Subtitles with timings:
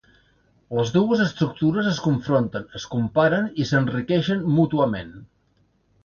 [0.77, 5.13] Les dues estructures es confronten, es comparen, i s'enriqueixen mútuament.